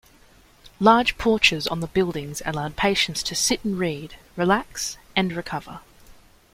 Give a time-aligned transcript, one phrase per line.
[0.79, 5.81] Large porches on the buildings allowed patients to sit and read, relax, and recover.